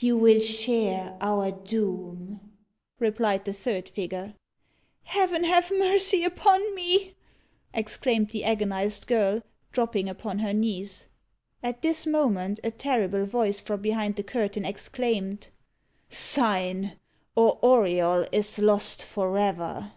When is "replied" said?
2.98-3.44